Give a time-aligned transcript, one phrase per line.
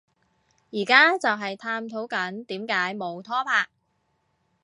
[0.71, 3.67] 而家就係探討緊點解冇拖拍